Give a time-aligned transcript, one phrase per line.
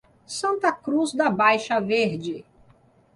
[0.25, 2.43] Santa Cruz da Baixa Verde